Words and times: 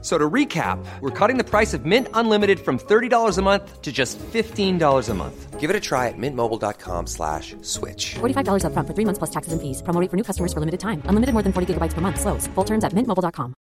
So 0.00 0.16
to 0.16 0.30
recap, 0.30 0.78
we're 1.00 1.10
cutting 1.10 1.38
the 1.38 1.44
price 1.44 1.74
of 1.74 1.84
Mint 1.84 2.06
Unlimited 2.14 2.60
from 2.60 2.78
$30 2.78 3.36
a 3.36 3.42
month 3.42 3.82
to 3.82 3.90
just 3.90 4.16
$15 4.18 5.08
a 5.08 5.14
month. 5.14 5.58
Give 5.58 5.70
it 5.70 5.74
a 5.74 5.80
try 5.80 6.06
at 6.06 6.14
mintmobile.com 6.16 7.08
slash 7.08 7.56
switch. 7.62 8.14
$45 8.20 8.64
up 8.64 8.72
front 8.74 8.86
for 8.86 8.94
three 8.94 9.04
months 9.04 9.18
plus 9.18 9.30
taxes 9.30 9.52
and 9.52 9.60
fees. 9.60 9.82
Promo 9.82 10.00
rate 10.00 10.08
for 10.08 10.16
new 10.16 10.22
customers 10.22 10.52
for 10.52 10.60
limited 10.60 10.78
time. 10.78 11.02
Unlimited 11.06 11.32
more 11.32 11.42
than 11.42 11.52
40 11.52 11.74
gigabytes 11.74 11.94
per 11.94 12.00
month. 12.00 12.20
Slows. 12.20 12.46
Full 12.54 12.64
terms 12.64 12.84
at 12.84 12.92
mintmobile.com. 12.92 13.54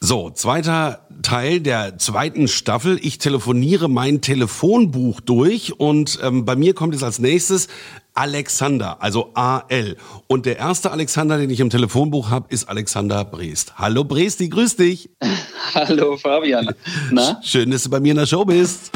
So, 0.00 0.30
zweiter 0.30 1.00
Teil 1.22 1.58
der 1.58 1.98
zweiten 1.98 2.46
Staffel. 2.46 3.00
Ich 3.02 3.18
telefoniere 3.18 3.88
mein 3.88 4.20
Telefonbuch 4.20 5.20
durch 5.20 5.80
und 5.80 6.20
ähm, 6.22 6.44
bei 6.44 6.54
mir 6.54 6.74
kommt 6.74 6.94
es 6.94 7.02
als 7.02 7.18
nächstes 7.18 7.66
Alexander, 8.16 8.96
also 9.00 9.30
AL. 9.34 9.96
Und 10.26 10.46
der 10.46 10.56
erste 10.56 10.90
Alexander, 10.90 11.36
den 11.36 11.50
ich 11.50 11.60
im 11.60 11.68
Telefonbuch 11.68 12.30
habe, 12.30 12.46
ist 12.48 12.68
Alexander 12.68 13.24
Brest. 13.24 13.74
Hallo 13.76 14.04
Bresti, 14.04 14.48
grüß 14.48 14.76
dich. 14.76 15.10
Hallo 15.74 16.16
Fabian. 16.16 16.74
Na? 17.10 17.38
Schön, 17.42 17.70
dass 17.70 17.82
du 17.82 17.90
bei 17.90 18.00
mir 18.00 18.12
in 18.12 18.16
der 18.16 18.26
Show 18.26 18.44
bist. 18.44 18.90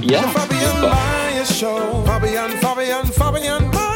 Ja, 0.00 0.22
Fabian 0.22 0.76
super. 0.76 0.88
Meyer 0.88 1.46
Show. 1.46 2.02
Fabian, 2.06 2.50
Fabian, 2.60 3.06
Fabian 3.12 3.70
Meyer. 3.70 3.92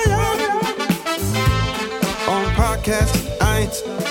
On 2.29 2.45
Podcast 2.55 3.15
1. 3.41 4.06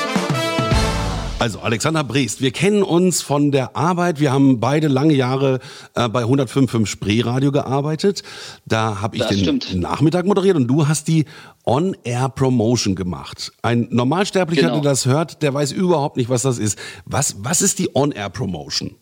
Also 1.46 1.60
Alexander 1.60 2.04
Brest, 2.04 2.42
wir 2.42 2.50
kennen 2.50 2.82
uns 2.82 3.22
von 3.22 3.52
der 3.52 3.76
Arbeit. 3.78 4.20
Wir 4.20 4.32
haben 4.34 4.60
beide 4.60 4.88
lange 4.88 5.14
Jahre 5.14 5.60
äh, 5.94 6.10
bei 6.10 6.24
105.5 6.24 6.88
Spreeradio 6.88 7.52
gearbeitet. 7.52 8.24
Da 8.66 9.00
habe 9.00 9.16
ich 9.18 9.22
Das 9.22 9.30
den 9.30 9.42
stimmt. 9.42 9.76
Nachmittag 9.76 10.26
moderiert 10.26 10.56
und 10.56 10.66
du 10.66 10.88
hast 10.88 11.08
die 11.08 11.26
On-Air-Promotion 11.64 12.96
gemacht. 12.96 13.52
Ein 13.62 13.88
Normalsterblicher, 13.92 14.70
Genau. 14.70 14.80
der 14.82 14.90
das 14.90 15.06
hört, 15.06 15.44
der 15.44 15.54
weiß 15.54 15.72
überhaupt 15.72 16.18
nicht, 16.18 16.32
was 16.32 16.42
das 16.42 16.58
ist. 16.58 16.80
Was, 17.06 17.36
was 17.44 17.62
ist 17.62 17.78
die 17.78 17.92
On-Air-Promotion? 17.96 18.96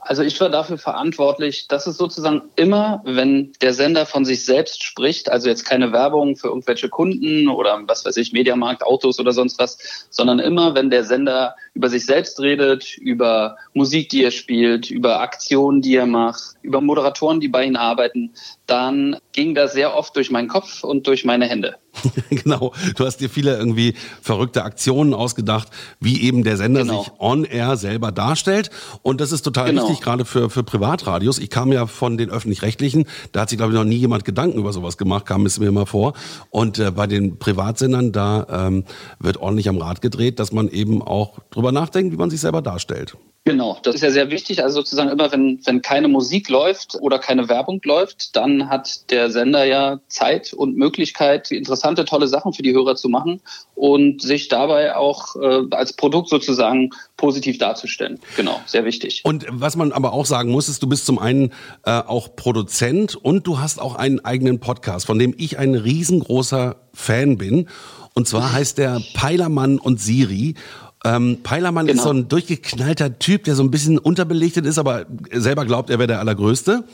Also 0.00 0.22
ich 0.22 0.40
war 0.40 0.48
dafür 0.48 0.78
verantwortlich, 0.78 1.68
dass 1.68 1.86
es 1.86 1.98
sozusagen 1.98 2.40
immer, 2.56 3.02
wenn 3.04 3.52
der 3.60 3.74
Sender 3.74 4.06
von 4.06 4.24
sich 4.24 4.42
selbst 4.46 4.82
spricht, 4.82 5.30
also 5.30 5.50
jetzt 5.50 5.66
keine 5.66 5.92
Werbung 5.92 6.34
für 6.36 6.48
irgendwelche 6.48 6.88
Kunden 6.88 7.46
oder 7.48 7.78
was 7.86 8.06
weiß 8.06 8.16
ich, 8.16 8.32
Mediamarkt, 8.32 8.82
Autos 8.82 9.20
oder 9.20 9.32
sonst 9.32 9.58
was, 9.58 9.76
sondern 10.08 10.38
immer, 10.38 10.74
wenn 10.74 10.88
der 10.88 11.04
Sender 11.04 11.54
über 11.78 11.88
sich 11.88 12.06
selbst 12.06 12.40
redet, 12.40 12.98
über 12.98 13.56
Musik, 13.72 14.08
die 14.08 14.24
er 14.24 14.32
spielt, 14.32 14.90
über 14.90 15.20
Aktionen, 15.20 15.80
die 15.80 15.94
er 15.94 16.06
macht, 16.06 16.56
über 16.62 16.80
Moderatoren, 16.80 17.38
die 17.38 17.46
bei 17.46 17.64
ihm 17.64 17.76
arbeiten, 17.76 18.32
dann 18.66 19.16
ging 19.32 19.54
das 19.54 19.74
sehr 19.74 19.94
oft 19.96 20.16
durch 20.16 20.32
meinen 20.32 20.48
Kopf 20.48 20.82
und 20.82 21.06
durch 21.06 21.24
meine 21.24 21.46
Hände. 21.46 21.76
genau, 22.30 22.72
du 22.96 23.06
hast 23.06 23.18
dir 23.18 23.30
viele 23.30 23.56
irgendwie 23.56 23.94
verrückte 24.20 24.64
Aktionen 24.64 25.14
ausgedacht, 25.14 25.68
wie 26.00 26.20
eben 26.22 26.44
der 26.44 26.56
Sender 26.56 26.82
Genau. 26.82 27.02
sich 27.02 27.12
on-air 27.18 27.76
selber 27.76 28.12
darstellt. 28.12 28.70
Und 29.02 29.20
das 29.20 29.32
ist 29.32 29.42
total 29.42 29.70
Genau. 29.70 29.84
wichtig, 29.84 30.02
gerade 30.02 30.24
für, 30.24 30.50
für 30.50 30.62
Privatradios. 30.62 31.38
Ich 31.38 31.50
kam 31.50 31.72
ja 31.72 31.86
von 31.86 32.18
den 32.18 32.30
Öffentlich-Rechtlichen, 32.30 33.06
da 33.32 33.42
hat 33.42 33.48
sich, 33.50 33.58
glaube 33.58 33.72
ich, 33.72 33.78
noch 33.78 33.84
nie 33.84 33.96
jemand 33.96 34.24
Gedanken 34.24 34.58
über 34.58 34.72
sowas 34.72 34.98
gemacht, 34.98 35.26
kam 35.26 35.46
es 35.46 35.58
mir 35.58 35.68
immer 35.68 35.86
vor. 35.86 36.12
Und 36.50 36.78
äh, 36.78 36.90
bei 36.90 37.06
den 37.06 37.38
Privatsendern, 37.38 38.12
da 38.12 38.46
ähm, 38.66 38.84
wird 39.18 39.38
ordentlich 39.38 39.68
am 39.68 39.78
Rad 39.78 40.02
gedreht, 40.02 40.38
dass 40.38 40.52
man 40.52 40.68
eben 40.68 41.02
auch 41.02 41.38
drüber 41.50 41.67
nachdenkt, 41.72 42.12
wie 42.12 42.16
man 42.16 42.30
sich 42.30 42.40
selber 42.40 42.62
darstellt. 42.62 43.16
Genau, 43.48 43.78
das 43.82 43.94
ist 43.94 44.02
ja 44.02 44.10
sehr 44.10 44.30
wichtig. 44.30 44.62
Also 44.62 44.80
sozusagen 44.80 45.08
immer, 45.08 45.32
wenn, 45.32 45.58
wenn 45.64 45.80
keine 45.80 46.08
Musik 46.08 46.50
läuft 46.50 46.98
oder 47.00 47.18
keine 47.18 47.48
Werbung 47.48 47.80
läuft, 47.82 48.36
dann 48.36 48.68
hat 48.68 49.10
der 49.10 49.30
Sender 49.30 49.64
ja 49.64 50.00
Zeit 50.08 50.52
und 50.52 50.76
Möglichkeit, 50.76 51.50
interessante, 51.50 52.04
tolle 52.04 52.28
Sachen 52.28 52.52
für 52.52 52.62
die 52.62 52.74
Hörer 52.74 52.94
zu 52.96 53.08
machen 53.08 53.40
und 53.74 54.20
sich 54.20 54.48
dabei 54.48 54.96
auch 54.96 55.34
äh, 55.36 55.62
als 55.70 55.94
Produkt 55.94 56.28
sozusagen 56.28 56.90
positiv 57.16 57.56
darzustellen. 57.56 58.20
Genau, 58.36 58.60
sehr 58.66 58.84
wichtig. 58.84 59.22
Und 59.24 59.46
was 59.48 59.76
man 59.76 59.92
aber 59.92 60.12
auch 60.12 60.26
sagen 60.26 60.50
muss, 60.50 60.68
ist, 60.68 60.82
du 60.82 60.86
bist 60.86 61.06
zum 61.06 61.18
einen 61.18 61.54
äh, 61.84 61.90
auch 61.90 62.36
Produzent 62.36 63.16
und 63.16 63.46
du 63.46 63.60
hast 63.60 63.80
auch 63.80 63.94
einen 63.94 64.22
eigenen 64.22 64.60
Podcast, 64.60 65.06
von 65.06 65.18
dem 65.18 65.34
ich 65.38 65.58
ein 65.58 65.74
riesengroßer 65.74 66.76
Fan 66.92 67.38
bin. 67.38 67.66
Und 68.12 68.26
zwar 68.26 68.52
heißt 68.52 68.78
der 68.78 69.00
Peilermann 69.14 69.78
und 69.78 70.00
Siri. 70.00 70.54
Ähm, 71.04 71.38
Peilermann 71.42 71.86
ist 71.86 71.92
Genau. 71.98 72.04
so 72.04 72.10
ein 72.10 72.28
durchgeknallter 72.28 73.18
Typ, 73.18 73.44
der 73.44 73.54
so 73.54 73.62
ein 73.62 73.70
bisschen 73.70 73.98
unterbelichtet 73.98 74.66
ist, 74.66 74.78
aber 74.78 75.06
selber 75.32 75.64
glaubt, 75.64 75.90
er 75.90 75.98
wäre 75.98 76.08
der 76.08 76.18
Allergrößte. 76.20 76.84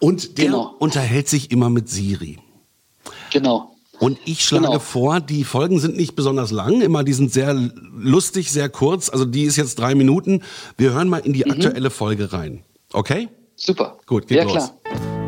Und 0.00 0.38
der 0.38 0.46
Genau. 0.46 0.74
unterhält 0.78 1.28
sich 1.28 1.50
immer 1.52 1.70
mit 1.70 1.88
Siri. 1.88 2.38
Genau. 3.32 3.72
Und 3.98 4.18
ich 4.26 4.44
schlage 4.44 4.66
Genau. 4.66 4.78
vor, 4.78 5.20
die 5.20 5.44
Folgen 5.44 5.78
sind 5.80 5.96
nicht 5.96 6.16
besonders 6.16 6.50
lang, 6.50 6.82
immer 6.82 7.02
die 7.02 7.14
sind 7.14 7.32
sehr 7.32 7.54
lustig, 7.54 8.52
sehr 8.52 8.68
kurz. 8.68 9.08
Also 9.08 9.24
die 9.24 9.44
ist 9.44 9.56
jetzt 9.56 9.78
drei 9.78 9.94
Minuten. 9.94 10.42
Wir 10.76 10.92
hören 10.92 11.08
mal 11.08 11.18
in 11.18 11.30
Mhm. 11.30 11.34
die 11.34 11.50
aktuelle 11.50 11.88
Folge 11.90 12.32
rein. 12.32 12.62
Okay? 12.92 13.28
Super. 13.54 13.96
Gut, 14.06 14.26
geht 14.26 14.36
ja, 14.38 14.44
los. 14.44 14.52
klar. 14.52 14.70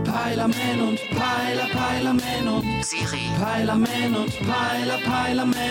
Peilerman 0.04 0.80
und 0.88 0.98
Peiler, 1.10 1.68
Peilerman 1.72 2.48
und 2.56 2.84
Siri, 2.84 3.20
Peilerman 3.40 4.14
und 4.16 4.38
Peiler, 4.46 4.98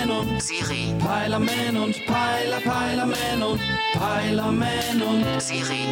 Peilerman 0.07 0.29
und 0.29 0.41
Siri, 0.41 0.93
Peilerman 0.99 1.77
und 1.77 2.05
Peiler, 2.05 2.61
Peilerman 2.61 3.43
und 3.43 3.59
Peilerman 3.93 5.01
und 5.01 5.41
Siri. 5.41 5.83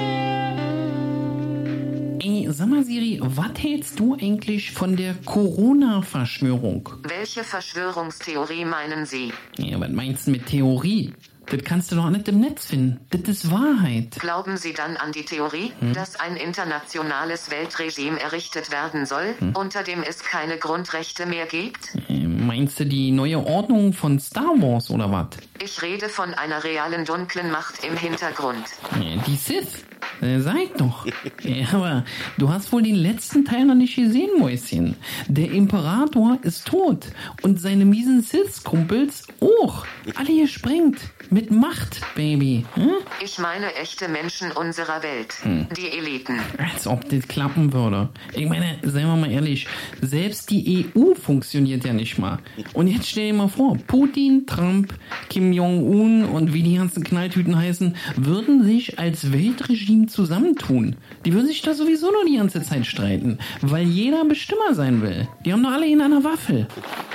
Ey, 2.21 2.47
sag 2.49 2.67
mal 2.69 2.83
Siri, 2.85 3.19
was 3.21 3.61
hältst 3.61 3.99
du 3.99 4.15
eigentlich 4.15 4.71
von 4.71 4.95
der 4.95 5.15
Corona-Verschwörung? 5.25 6.89
Welche 7.03 7.43
Verschwörungstheorie 7.43 8.63
meinen 8.63 9.05
Sie? 9.05 9.33
Ja, 9.57 9.79
was 9.81 9.89
meinst 9.89 10.27
du 10.27 10.31
mit 10.31 10.45
Theorie? 10.45 11.13
Das 11.47 11.63
kannst 11.63 11.91
du 11.91 11.95
doch 11.95 12.09
nicht 12.09 12.27
im 12.27 12.39
Netz 12.39 12.65
finden. 12.65 12.99
Das 13.11 13.21
ist 13.21 13.51
Wahrheit. 13.51 14.17
Glauben 14.19 14.57
Sie 14.57 14.73
dann 14.73 14.97
an 14.97 15.11
die 15.11 15.23
Theorie, 15.25 15.71
dass 15.93 16.19
ein 16.19 16.35
internationales 16.37 17.51
Weltregime 17.51 18.19
errichtet 18.19 18.71
werden 18.71 19.05
soll, 19.05 19.35
unter 19.53 19.83
dem 19.83 20.01
es 20.03 20.23
keine 20.23 20.57
Grundrechte 20.57 21.25
mehr 21.25 21.45
gibt? 21.45 21.95
Äh, 22.09 22.25
Meinst 22.25 22.79
du 22.79 22.85
die 22.85 23.11
neue 23.11 23.45
Ordnung 23.45 23.93
von 23.93 24.19
Star 24.19 24.53
Wars 24.57 24.89
oder 24.91 25.11
was? 25.11 25.27
Ich 25.63 25.81
rede 25.81 26.09
von 26.09 26.33
einer 26.33 26.63
realen 26.63 27.05
dunklen 27.05 27.51
Macht 27.51 27.83
im 27.83 27.95
Hintergrund. 27.97 28.63
Äh, 28.99 29.17
Die 29.27 29.35
Sith. 29.35 29.85
Äh, 30.21 30.39
Sag 30.39 30.77
doch. 30.77 31.05
Ja, 31.43 31.67
aber 31.73 32.05
du 32.37 32.49
hast 32.49 32.71
wohl 32.71 32.81
den 32.81 32.95
letzten 32.95 33.45
Teil 33.45 33.65
noch 33.65 33.75
nicht 33.75 33.95
gesehen, 33.95 34.29
Mäuschen. 34.39 34.95
Der 35.27 35.51
Imperator 35.51 36.39
ist 36.41 36.67
tot 36.67 37.07
und 37.43 37.59
seine 37.59 37.85
miesen 37.85 38.21
Sith-Kumpels 38.21 39.27
auch. 39.41 39.85
Alle 40.15 40.41
gesprengt. 40.41 40.97
Mit 41.29 41.51
Macht, 41.51 42.01
Baby. 42.15 42.65
Hm? 42.75 42.89
Ich 43.23 43.37
meine 43.39 43.73
echte 43.75 44.07
Menschen 44.07 44.51
unserer 44.51 45.01
Welt, 45.03 45.35
die 45.75 45.97
Eliten. 45.97 46.39
Als 46.57 46.87
ob 46.87 47.07
das 47.09 47.27
klappen 47.27 47.73
würde. 47.73 48.09
Ich 48.33 48.47
meine, 48.47 48.77
seien 48.83 49.07
wir 49.07 49.15
mal 49.15 49.31
ehrlich, 49.31 49.67
selbst 50.01 50.49
die 50.51 50.91
EU 50.95 51.13
funktioniert 51.15 51.83
ja 51.85 51.93
nicht 51.93 52.17
mal. 52.17 52.39
Und 52.73 52.87
jetzt 52.87 53.09
stell 53.09 53.27
dir 53.27 53.33
mal 53.33 53.47
vor, 53.47 53.77
Putin, 53.87 54.45
Trump, 54.45 54.93
Kim 55.29 55.51
Jong-un 55.51 56.25
und 56.25 56.53
wie 56.53 56.63
die 56.63 56.75
ganzen 56.75 57.03
Knalltüten 57.03 57.57
heißen, 57.57 57.95
würden 58.15 58.63
sich 58.63 58.99
als 58.99 59.31
Weltregime 59.31 60.07
zusammentun. 60.15 60.95
Die 61.25 61.33
würden 61.33 61.47
sich 61.47 61.61
da 61.61 61.73
sowieso 61.73 62.11
nur 62.11 62.25
die 62.25 62.37
ganze 62.37 62.63
Zeit 62.63 62.85
streiten, 62.85 63.37
weil 63.61 63.83
jeder 63.83 64.25
Bestimmer 64.25 64.73
sein 64.73 65.01
will. 65.01 65.27
Die 65.45 65.53
haben 65.53 65.63
doch 65.63 65.71
alle 65.71 65.87
in 65.87 66.01
einer 66.01 66.23
Waffel. 66.23 66.67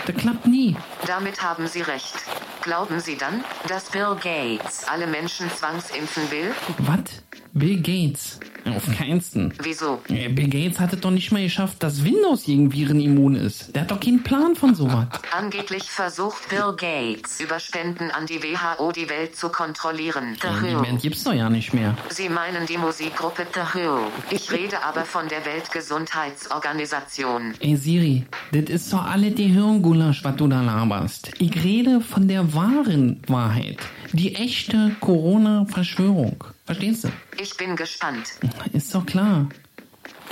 Das 0.06 0.16
klappt 0.16 0.46
nie. 0.46 0.76
Damit 1.06 1.42
haben 1.42 1.66
Sie 1.66 1.80
recht. 1.80 2.14
Glauben 2.62 3.00
Sie 3.00 3.16
dann, 3.16 3.42
dass 3.68 3.90
Bill 3.90 4.16
Gates 4.22 4.84
alle 4.86 5.06
Menschen 5.06 5.50
zwangsimpfen 5.50 6.30
will? 6.30 6.52
Was? 6.78 7.22
Bill 7.52 7.78
Gates? 7.80 8.38
Auf 8.64 8.84
keinsten. 8.96 9.52
Wieso? 9.62 10.00
Bill 10.06 10.48
Gates 10.48 10.78
hat 10.78 10.92
es 10.92 11.00
doch 11.00 11.10
nicht 11.10 11.32
mal 11.32 11.42
geschafft, 11.42 11.82
dass 11.82 12.04
Windows 12.04 12.44
gegen 12.44 12.72
Viren 12.72 13.00
immun 13.00 13.34
ist. 13.34 13.74
Der 13.74 13.82
hat 13.82 13.90
doch 13.90 13.98
keinen 13.98 14.22
Plan 14.22 14.54
von 14.54 14.74
sowas. 14.74 15.06
Angeblich 15.36 15.84
versucht 15.90 16.48
Bill 16.50 16.72
Gates, 16.76 17.40
über 17.40 17.58
Spenden 17.58 18.10
an 18.12 18.26
die 18.26 18.40
WHO 18.42 18.92
die 18.92 19.08
Welt 19.08 19.34
zu 19.34 19.48
kontrollieren. 19.48 20.36
The 20.40 20.48
Die 20.48 20.74
Who. 20.74 20.82
Band 20.82 21.02
gibt's 21.02 21.24
doch 21.24 21.32
ja 21.32 21.50
nicht 21.50 21.74
mehr. 21.74 21.96
Sie 22.10 22.28
meinen 22.28 22.66
die 22.66 22.78
Musikgruppe 22.78 23.46
The 23.52 23.60
Who. 23.78 23.98
Ich 24.30 24.52
rede 24.52 24.84
aber 24.84 25.04
von 25.04 25.26
der 25.28 25.44
Weltgesundheitsorganisation. 25.44 27.54
Ey 27.60 27.76
Siri, 27.76 28.26
das 28.52 28.64
ist 28.70 28.92
doch 28.92 29.04
alle 29.04 29.32
die 29.32 29.48
Hirngulasch, 29.48 30.22
was 30.22 30.36
du 30.36 30.46
da 30.46 30.62
laberst. 30.62 31.32
Ich 31.38 31.64
rede 31.64 32.00
von 32.00 32.28
der 32.28 32.54
wahren 32.54 33.20
Wahrheit. 33.26 33.78
Die 34.12 34.36
echte 34.36 34.92
Corona-Verschwörung. 35.00 36.44
Verstehst 36.66 37.04
du? 37.04 37.08
Ich 37.40 37.56
bin 37.56 37.76
gespannt. 37.76 38.28
Ist 38.72 38.94
doch 38.94 39.04
klar. 39.06 39.48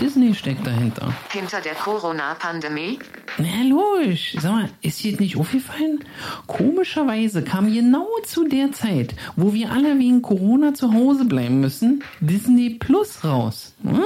Disney 0.00 0.32
steckt 0.32 0.64
dahinter. 0.64 1.12
Hinter 1.30 1.60
der 1.60 1.74
Corona-Pandemie? 1.74 3.00
Na 3.38 3.62
los, 3.68 4.18
sag 4.40 4.52
mal, 4.52 4.68
ist 4.80 5.02
dir 5.02 5.16
nicht 5.18 5.36
aufgefallen? 5.36 6.04
Komischerweise 6.46 7.42
kam 7.42 7.72
genau 7.72 8.06
zu 8.24 8.46
der 8.46 8.70
Zeit, 8.70 9.16
wo 9.34 9.52
wir 9.54 9.72
alle 9.72 9.98
wegen 9.98 10.22
Corona 10.22 10.72
zu 10.74 10.92
Hause 10.92 11.24
bleiben 11.24 11.60
müssen, 11.60 12.04
Disney 12.20 12.70
Plus 12.70 13.24
raus. 13.24 13.74
Hm? 13.82 14.02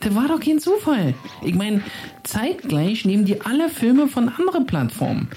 Das 0.00 0.14
war 0.14 0.26
doch 0.28 0.40
kein 0.40 0.58
Zufall. 0.58 1.14
Ich 1.42 1.54
meine, 1.54 1.82
zeitgleich 2.24 3.04
nehmen 3.04 3.24
die 3.24 3.40
alle 3.40 3.68
Filme 3.68 4.08
von 4.08 4.28
anderen 4.28 4.66
Plattformen. 4.66 5.28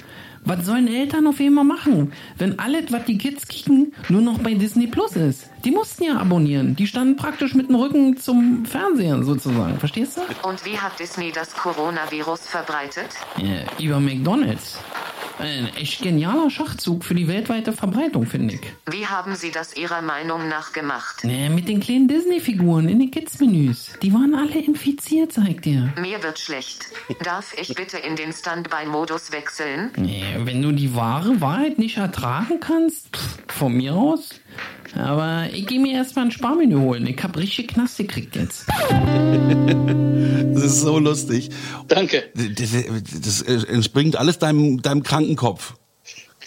Was 0.43 0.65
sollen 0.65 0.88
Eltern 0.88 1.27
auf 1.27 1.39
einmal 1.39 1.63
machen, 1.63 2.13
wenn 2.38 2.57
alles, 2.57 2.91
was 2.91 3.05
die 3.05 3.17
Kids 3.17 3.47
kriegen, 3.47 3.93
nur 4.09 4.21
noch 4.21 4.39
bei 4.39 4.55
Disney 4.55 4.88
Plus 4.88 5.15
ist? 5.15 5.49
Die 5.63 5.71
mussten 5.71 6.03
ja 6.03 6.17
abonnieren. 6.17 6.75
Die 6.75 6.88
standen 6.88 7.15
praktisch 7.15 7.53
mit 7.53 7.69
dem 7.69 7.75
Rücken 7.75 8.17
zum 8.17 8.65
Fernseher 8.65 9.23
sozusagen. 9.23 9.77
Verstehst 9.77 10.17
du? 10.17 10.21
Und 10.47 10.65
wie 10.65 10.77
hat 10.77 10.99
Disney 10.99 11.31
das 11.31 11.53
Coronavirus 11.53 12.47
verbreitet? 12.47 13.09
Ja, 13.38 13.83
über 13.83 13.99
McDonalds. 13.99 14.79
Ein 15.41 15.69
echt 15.75 16.01
genialer 16.03 16.49
Schachzug 16.51 17.03
für 17.03 17.15
die 17.15 17.27
weltweite 17.27 17.73
Verbreitung, 17.73 18.27
finde 18.27 18.55
ich. 18.55 18.61
Wie 18.89 19.07
haben 19.07 19.35
Sie 19.35 19.51
das 19.51 19.75
Ihrer 19.75 20.01
Meinung 20.01 20.47
nach 20.47 20.71
gemacht? 20.71 21.23
Ne, 21.23 21.49
mit 21.49 21.67
den 21.67 21.79
kleinen 21.79 22.07
Disney-Figuren 22.07 22.88
in 22.88 22.99
den 22.99 23.09
Kids-Menüs. 23.09 23.93
Die 24.01 24.13
waren 24.13 24.35
alle 24.35 24.59
infiziert, 24.59 25.33
zeigt 25.33 25.65
dir. 25.65 25.91
Mir 25.99 26.21
wird 26.21 26.38
schlecht. 26.38 26.85
Darf 27.23 27.55
ich 27.59 27.73
bitte 27.73 27.97
in 27.97 28.15
den 28.15 28.33
Standby-Modus 28.33 29.31
wechseln? 29.31 29.89
Nee, 29.97 30.23
wenn 30.43 30.61
du 30.61 30.71
die 30.71 30.95
wahre 30.95 31.41
Wahrheit 31.41 31.79
nicht 31.79 31.97
ertragen 31.97 32.59
kannst, 32.59 33.15
pff, 33.15 33.39
von 33.47 33.73
mir 33.73 33.95
aus. 33.95 34.29
Aber 34.95 35.47
ich 35.53 35.65
gehe 35.67 35.79
mir 35.79 35.93
erstmal 35.93 36.25
ein 36.25 36.31
Sparmenü 36.31 36.75
holen. 36.75 37.07
Ich 37.07 37.21
hab 37.23 37.38
richtig 37.38 37.69
Knast 37.69 37.97
gekriegt 37.97 38.35
jetzt. 38.35 38.65
Das 40.53 40.63
ist 40.63 40.81
so 40.81 40.99
lustig. 40.99 41.49
Danke. 41.88 42.23
Das, 42.35 42.71
das 43.21 43.41
entspringt 43.41 44.15
alles 44.15 44.38
deinem, 44.38 44.81
deinem 44.81 45.01
kranken 45.01 45.30
Kopf. 45.35 45.73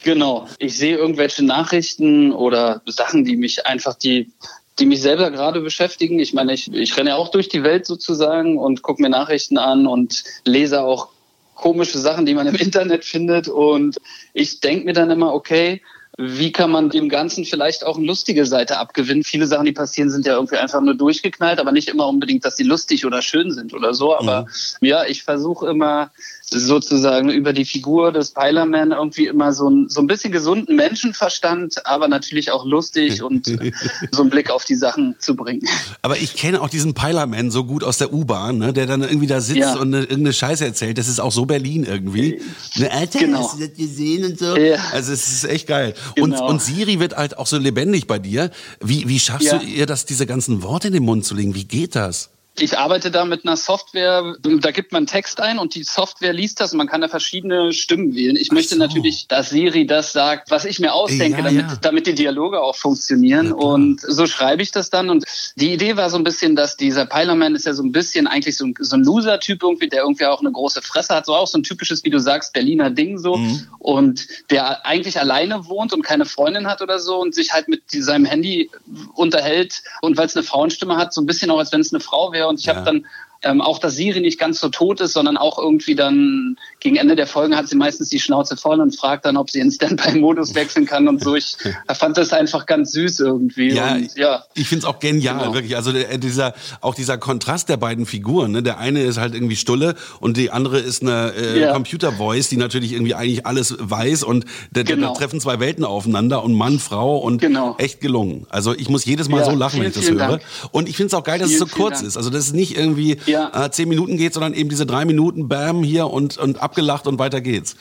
Genau. 0.05 0.47
Ich 0.59 0.77
sehe 0.77 0.97
irgendwelche 0.97 1.45
Nachrichten 1.45 2.31
oder 2.33 2.83
Sachen, 2.87 3.25
die 3.25 3.37
mich 3.37 3.67
einfach, 3.67 3.95
die, 3.95 4.31
die 4.79 4.87
mich 4.87 5.01
selber 5.01 5.31
gerade 5.31 5.61
beschäftigen. 5.61 6.19
Ich 6.19 6.35
meine, 6.35 6.53
ich, 6.53 6.73
ich 6.73 6.97
renne 6.97 7.11
ja 7.11 7.17
auch 7.17 7.31
durch 7.31 7.49
die 7.49 7.63
Welt 7.63 7.87
sozusagen 7.87 8.59
und 8.59 8.83
gucke 8.83 9.01
mir 9.01 9.09
Nachrichten 9.09 9.57
an 9.57 9.87
und 9.87 10.25
lese 10.45 10.83
auch 10.83 11.09
komische 11.55 11.99
Sachen, 11.99 12.27
die 12.27 12.35
man 12.35 12.47
im 12.47 12.55
Internet 12.57 13.05
findet. 13.05 13.49
Und 13.49 13.97
ich 14.35 14.61
denke 14.61 14.85
mir 14.85 14.93
dann 14.93 15.11
immer, 15.11 15.33
okay, 15.33 15.81
wie 16.17 16.53
kann 16.53 16.71
man 16.71 16.91
dem 16.91 17.09
Ganzen 17.09 17.45
vielleicht 17.45 17.85
auch 17.85 17.97
eine 17.97 18.07
lustige 18.07 18.47
Seite 18.47 18.79
abgewinnen? 18.79 19.25
Viele 19.25 19.47
Sachen, 19.47 19.65
die 19.65 19.73
passieren, 19.73 20.11
sind 20.11 20.27
ja 20.27 20.35
irgendwie 20.35 20.57
einfach 20.57 20.81
nur 20.81 20.95
durchgeknallt, 20.95 21.59
aber 21.59 21.73
nicht 21.73 21.89
immer 21.89 22.07
unbedingt, 22.07 22.45
dass 22.45 22.57
sie 22.57 22.63
lustig 22.63 23.05
oder 23.05 23.21
schön 23.21 23.51
sind 23.51 23.75
oder 23.75 23.95
so. 23.95 24.17
Aber 24.17 24.47
ja, 24.81 25.05
ich 25.05 25.25
versuche 25.25 25.69
immer 25.69 26.13
sozusagen 26.61 27.31
über 27.31 27.53
die 27.53 27.65
Figur 27.65 28.13
des 28.13 28.31
Pilerman 28.33 28.93
irgendwie 28.93 29.27
immer 29.27 29.53
so 29.53 29.69
ein, 29.69 29.89
so 29.89 30.01
ein 30.01 30.07
bisschen 30.07 30.33
gesunden 30.33 30.77
Menschenverstand, 30.77 31.87
aber 31.87 32.09
natürlich 32.09 32.51
auch 32.53 32.65
lustig 32.65 33.23
und 33.23 33.47
so 34.13 34.23
einen 34.23 34.31
Blick 34.31 34.51
auf 34.51 34.65
die 34.65 34.75
Sachen 34.75 35.17
zu 35.19 35.37
bringen. 35.37 35.67
Aber 36.03 36.17
ich 36.17 36.35
kenne 36.37 36.61
auch 36.61 36.69
diesen 36.69 36.95
Pilerman 36.95 37.51
so 37.51 37.65
gut 37.65 37.85
aus 37.85 37.99
der 37.99 38.13
U-Bahn, 38.13 38.59
ne, 38.59 38.73
der 38.73 38.87
dann 38.87 39.03
irgendwie 39.03 39.27
da 39.27 39.41
sitzt 39.41 39.59
Ja. 39.59 39.75
und 39.75 39.95
eine, 39.95 40.01
irgendeine 40.01 40.33
Scheiße 40.33 40.65
erzählt. 40.65 40.99
Das 40.99 41.09
ist 41.09 41.21
auch 41.21 41.33
so 41.33 41.45
Berlin 41.47 41.85
irgendwie. 41.85 42.41
Ne, 42.77 42.91
Alter, 42.91 43.19
Genau. 43.21 43.39
hast 43.41 43.59
du 43.61 43.67
das 43.67 43.77
gesehen 43.77 44.25
und 44.25 44.39
so? 44.39 44.57
Ja. 44.57 44.77
Also 44.93 45.13
es 45.13 45.29
ist 45.33 45.45
echt 45.45 45.67
geil. 45.67 45.95
Genau. 46.15 46.25
Und, 46.45 46.55
und 46.55 46.63
Siri 46.63 47.01
wird 47.01 47.17
halt 47.17 47.39
auch 47.39 47.47
so 47.47 47.59
lebendig 47.59 48.07
bei 48.07 48.19
dir. 48.19 48.51
Wie, 48.81 49.09
wie 49.09 49.19
schaffst 49.21 49.47
Ja. 49.49 49.59
du 49.59 49.67
ihr 49.67 49.87
das, 49.87 50.07
diese 50.07 50.27
ganzen 50.27 50.63
Worte 50.63 50.89
in 50.89 50.95
den 50.95 51.05
Mund 51.05 51.25
zu 51.25 51.35
legen? 51.35 51.55
Wie 51.55 51.65
geht 51.65 51.95
das? 51.97 52.31
Ich 52.57 52.79
arbeite 52.79 53.11
da 53.11 53.25
mit 53.25 53.45
einer 53.45 53.57
Software, 53.57 54.37
da 54.41 54.71
gibt 54.71 54.93
man 54.93 55.07
Text 55.07 55.41
ein 55.41 55.59
und 55.59 55.75
die 55.75 55.83
Software 55.83 56.33
liest 56.33 56.61
das 56.61 56.71
und 56.71 56.79
man 56.79 56.87
kann 56.87 57.01
da 57.01 57.09
verschiedene 57.09 57.73
Stimmen 57.73 58.15
wählen. 58.15 58.37
Ich 58.37 58.53
möchte 58.53 58.75
so. 58.75 58.79
natürlich, 58.79 59.27
dass 59.27 59.51
Siri 59.51 59.87
das 59.87 60.13
sagt, 60.13 60.53
was 60.53 60.65
ich 60.65 60.79
mir 60.79 60.95
ausdenke, 60.95 61.39
Ja, 61.39 61.45
damit, 61.45 61.67
ja. 61.67 61.77
damit 61.83 62.07
die 62.07 62.15
Dialoge 62.15 62.61
auch 62.61 62.77
funktionieren. 62.77 63.49
Klar. 63.49 63.59
und 63.59 64.01
so 64.01 64.27
schreibe 64.27 64.63
ich 64.63 64.71
das 64.71 64.89
dann. 64.91 65.11
Und 65.11 65.25
die 65.57 65.73
Idee 65.73 65.97
war 65.97 66.11
so 66.11 66.17
ein 66.17 66.23
bisschen, 66.23 66.55
dass 66.55 66.77
dieser 66.77 67.07
Pilerman 67.07 67.57
ist 67.57 67.67
ja 67.67 67.75
so 67.75 67.83
ein 67.83 67.91
bisschen 67.91 68.29
eigentlich 68.29 68.57
so 68.57 68.67
ein, 68.67 68.75
so 68.79 68.97
ein 68.97 69.03
Loser-Typ 69.03 69.61
irgendwie, 69.61 69.89
der 69.89 70.03
irgendwie 70.03 70.27
auch 70.27 70.41
eine 70.41 70.53
große 70.53 70.81
Fresse 70.81 71.13
hat. 71.13 71.27
So 71.27 71.35
auch 71.35 71.49
so 71.49 71.59
ein 71.59 71.65
typisches, 71.65 72.05
wie 72.05 72.11
du 72.11 72.21
sagst, 72.21 72.53
Berliner 72.53 72.91
Ding 72.91 73.19
so. 73.19 73.37
Mhm. 73.37 73.67
Und 73.81 74.29
der 74.51 74.87
eigentlich 74.87 75.19
alleine 75.19 75.67
wohnt 75.67 75.93
und 75.93 76.03
keine 76.03 76.25
Freundin 76.25 76.69
hat 76.69 76.83
oder 76.83 77.01
so 77.01 77.21
und 77.21 77.35
sich 77.35 77.53
halt 77.53 77.67
mit 77.67 77.83
seinem 77.91 78.27
Handy 78.27 78.71
unterhält. 79.15 79.83
Und 80.03 80.17
weil 80.17 80.27
es 80.27 80.37
eine 80.37 80.45
Frauenstimme 80.45 80.97
hat, 80.97 81.13
so 81.13 81.21
ein 81.21 81.27
bisschen 81.27 81.51
auch, 81.51 81.59
als 81.59 81.73
wenn 81.73 81.81
es 81.81 81.93
eine 81.93 81.99
Frau 81.99 82.31
wäre. 82.31 82.44
Und 82.49 82.61
ich 82.61 82.67
Ja. 82.67 82.77
habe 82.77 82.85
dann 82.85 83.07
ähm, 83.43 83.61
auch, 83.61 83.79
dass 83.79 83.95
Siri 83.95 84.21
nicht 84.21 84.39
ganz 84.39 84.61
so 84.61 84.69
tot 84.69 85.01
ist, 85.01 85.13
sondern 85.13 85.37
auch 85.37 85.59
irgendwie 85.59 85.95
dann 85.95 86.57
gegen 86.85 86.97
Ende 86.97 87.17
der 87.17 87.27
Folgen 87.27 87.57
hat 87.57 87.67
sie 87.67 87.77
meistens 87.77 88.11
die 88.11 88.21
Schnauze 88.21 88.59
voll 88.59 88.79
und 88.79 88.95
fragt 88.95 89.25
dann, 89.25 89.39
ob 89.39 89.49
sie 89.51 89.59
in 89.61 89.71
Standby-Modus 89.73 90.55
wechseln 90.55 90.85
kann 90.85 91.09
und 91.09 91.23
so. 91.25 91.35
Ich 91.35 91.57
fand 91.95 92.19
das 92.19 92.33
einfach 92.35 92.67
ganz 92.67 92.93
süß 92.93 93.21
irgendwie. 93.21 93.73
Ja, 93.73 93.95
und, 93.95 94.15
ja. 94.17 94.45
ich 94.55 94.69
find's 94.69 94.85
auch 94.85 94.99
genial, 95.01 95.39
Genau. 95.39 95.55
wirklich. 95.55 95.77
Also 95.77 95.93
der, 95.93 96.19
dieser, 96.19 96.53
auch 96.83 96.95
dieser 96.95 97.17
Kontrast 97.17 97.71
der 97.71 97.79
beiden 97.79 98.05
Figuren. 98.05 98.53
Ne? 98.53 98.63
Der 98.63 98.77
eine 98.79 99.03
ist 99.03 99.17
halt 99.19 99.35
irgendwie 99.35 99.57
Stulle 99.57 99.95
und 100.21 100.37
die 100.37 100.51
andere 100.51 100.79
ist 100.79 101.01
eine 101.01 101.33
äh, 101.35 101.59
Ja. 101.61 101.73
Computer-Voice, 101.73 102.51
die 102.51 102.59
natürlich 102.59 102.93
irgendwie 102.93 103.15
eigentlich 103.15 103.47
alles 103.47 103.75
weiß 103.81 104.23
und 104.23 104.45
da, 104.73 104.83
da 104.83 104.95
Genau. 104.95 105.15
treffen 105.15 105.41
zwei 105.41 105.59
Welten 105.61 105.85
aufeinander 105.87 106.45
und 106.45 106.53
Mann, 106.53 106.79
Frau 106.79 107.17
und 107.17 107.41
Genau. 107.41 107.77
echt 107.79 108.03
gelungen. 108.03 108.47
Also 108.51 108.75
ich 108.75 108.91
muss 108.91 109.07
jedes 109.07 109.31
Mal 109.31 109.39
Ja, 109.39 109.45
so 109.47 109.57
lachen, 109.57 109.81
wenn 109.81 109.89
ich 109.89 109.95
vielen, 109.95 110.03
das 110.03 110.05
vielen 110.05 110.21
höre. 110.21 110.39
Dank. 110.39 110.43
Und 110.71 110.87
ich 110.89 110.99
find's 110.99 111.15
auch 111.15 111.25
geil, 111.25 111.39
dass 111.39 111.47
es 111.49 111.55
Vielen, 111.57 111.61
so 111.61 111.75
vielen 111.75 111.83
kurz 111.83 111.95
Dank. 112.01 112.09
ist. 112.09 112.17
Also 112.19 112.29
dass 112.29 112.45
es 112.45 112.53
nicht 112.53 112.77
irgendwie 112.77 113.17
Ja. 113.25 113.65
äh, 113.65 113.71
zehn 113.71 113.89
Minuten 113.89 114.19
geht, 114.19 114.35
sondern 114.35 114.53
eben 114.53 114.69
diese 114.69 114.85
drei 114.85 115.07
Minuten, 115.07 115.49
bam, 115.49 115.83
hier 115.83 116.09
und, 116.11 116.37
und 116.37 116.63
abgelacht 116.75 117.07
und 117.07 117.19
weiter 117.19 117.41
geht's. 117.41 117.77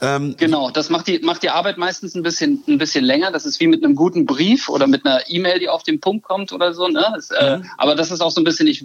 Ähm, 0.00 0.34
Genau, 0.38 0.70
das 0.70 0.88
macht 0.88 1.06
die, 1.06 1.18
macht 1.18 1.42
die 1.42 1.50
Arbeit 1.50 1.76
meistens 1.76 2.14
ein 2.14 2.22
bisschen, 2.22 2.62
ein 2.66 2.78
bisschen 2.78 3.04
länger. 3.04 3.30
Das 3.30 3.44
ist 3.44 3.60
wie 3.60 3.66
mit 3.66 3.84
einem 3.84 3.94
guten 3.94 4.24
Brief 4.24 4.68
oder 4.68 4.86
mit 4.86 5.04
einer 5.04 5.20
E-Mail, 5.28 5.58
die 5.58 5.68
auf 5.68 5.82
den 5.82 6.00
Punkt 6.00 6.24
kommt 6.24 6.52
oder 6.52 6.72
so. 6.72 6.88
Ne? 6.88 7.04
Das, 7.14 7.30
äh, 7.30 7.60
aber 7.76 7.94
das 7.94 8.10
ist 8.10 8.22
auch 8.22 8.30
so 8.30 8.40
ein 8.40 8.44
bisschen, 8.44 8.66
ich, 8.66 8.84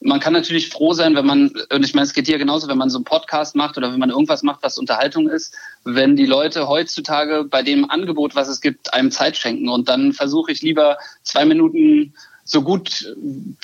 man 0.00 0.18
kann 0.18 0.32
natürlich 0.32 0.68
froh 0.68 0.92
sein, 0.92 1.14
wenn 1.14 1.26
man, 1.26 1.52
und 1.72 1.84
ich 1.84 1.94
meine, 1.94 2.06
es 2.06 2.12
geht 2.12 2.26
dir 2.26 2.38
genauso, 2.38 2.66
wenn 2.68 2.78
man 2.78 2.90
so 2.90 2.98
einen 2.98 3.04
Podcast 3.04 3.54
macht 3.54 3.76
oder 3.76 3.92
wenn 3.92 4.00
man 4.00 4.10
irgendwas 4.10 4.42
macht, 4.42 4.62
was 4.62 4.78
Unterhaltung 4.78 5.28
ist, 5.28 5.54
wenn 5.84 6.16
die 6.16 6.26
Leute 6.26 6.66
heutzutage 6.66 7.44
bei 7.44 7.62
dem 7.62 7.88
Angebot, 7.88 8.34
was 8.34 8.48
es 8.48 8.60
gibt, 8.60 8.92
einem 8.92 9.12
Zeit 9.12 9.36
schenken. 9.36 9.68
Und 9.68 9.88
dann 9.88 10.12
versuche 10.12 10.50
ich 10.50 10.62
lieber 10.62 10.98
zwei 11.22 11.44
Minuten 11.44 12.14
so 12.46 12.60
gut, 12.60 13.14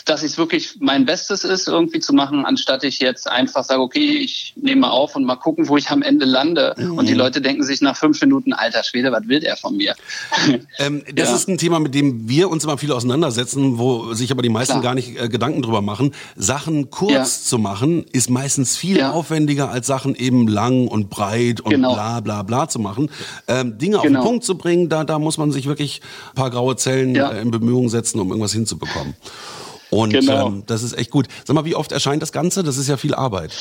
dass 0.06 0.22
es 0.22 0.38
wirklich 0.38 0.76
mein 0.80 1.04
Bestes 1.04 1.44
ist, 1.44 1.68
irgendwie 1.68 2.00
zu 2.00 2.14
machen, 2.14 2.46
anstatt 2.46 2.82
ich 2.82 2.98
jetzt 2.98 3.28
einfach 3.28 3.62
sage, 3.62 3.82
okay, 3.82 4.16
ich 4.18 4.54
nehme 4.56 4.82
mal 4.82 4.90
auf 4.90 5.14
und 5.16 5.24
mal 5.24 5.36
gucken, 5.36 5.68
wo 5.68 5.76
ich 5.76 5.90
am 5.90 6.00
Ende 6.02 6.24
lande. 6.24 6.74
Und 6.96 7.06
die 7.08 7.14
Leute 7.14 7.42
denken 7.42 7.62
sich 7.62 7.82
nach 7.82 7.96
fünf 7.96 8.20
Minuten, 8.22 8.52
alter 8.54 8.82
Schwede, 8.82 9.12
was 9.12 9.28
will 9.28 9.40
der 9.40 9.56
von 9.56 9.76
mir? 9.76 9.94
Ähm, 10.78 11.02
das 11.14 11.28
Ja. 11.28 11.36
ist 11.36 11.48
ein 11.48 11.58
Thema, 11.58 11.78
mit 11.78 11.94
dem 11.94 12.28
wir 12.28 12.48
uns 12.48 12.64
immer 12.64 12.78
viel 12.78 12.92
auseinandersetzen, 12.92 13.78
wo 13.78 14.14
sich 14.14 14.30
aber 14.30 14.40
die 14.42 14.48
meisten 14.48 14.72
Klar. 14.74 14.82
gar 14.82 14.94
nicht 14.94 15.20
äh, 15.20 15.28
Gedanken 15.28 15.60
drüber 15.62 15.82
machen. 15.82 16.14
Sachen 16.36 16.90
kurz 16.90 17.12
Ja. 17.12 17.24
zu 17.24 17.58
machen, 17.58 18.04
ist 18.12 18.30
meistens 18.30 18.76
viel 18.76 18.96
Ja. 18.98 19.10
aufwendiger, 19.12 19.70
als 19.70 19.86
Sachen 19.86 20.14
eben 20.14 20.48
lang 20.48 20.88
und 20.88 21.10
breit 21.10 21.60
und 21.60 21.70
Genau. 21.72 21.92
bla 21.92 22.20
bla 22.20 22.42
bla 22.42 22.68
zu 22.68 22.78
machen. 22.78 23.10
Ähm, 23.46 23.76
Dinge 23.78 23.98
auf 23.98 24.04
Genau. 24.04 24.20
den 24.20 24.24
Punkt 24.26 24.44
zu 24.44 24.56
bringen, 24.56 24.88
da, 24.88 25.04
da 25.04 25.18
muss 25.18 25.36
man 25.36 25.52
sich 25.52 25.66
wirklich 25.66 26.00
ein 26.30 26.34
paar 26.36 26.50
graue 26.50 26.76
Zellen 26.76 27.14
äh, 27.14 27.42
in 27.42 27.50
Bemühungen 27.50 27.88
setzen, 27.90 28.18
um 28.20 28.28
irgendwas 28.30 28.52
hinzubekommen. 28.52 28.69
Und 29.90 30.10
Genau. 30.10 30.46
ähm, 30.48 30.62
das 30.66 30.82
ist 30.82 30.96
echt 30.96 31.10
gut. 31.10 31.26
Sag 31.44 31.54
mal, 31.54 31.64
wie 31.64 31.74
oft 31.74 31.90
erscheint 31.92 32.22
das 32.22 32.30
Ganze? 32.32 32.62
Das 32.62 32.76
ist 32.76 32.88
ja 32.88 32.96
viel 32.96 33.14
Arbeit. 33.14 33.52